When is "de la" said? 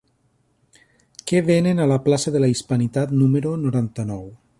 2.37-2.49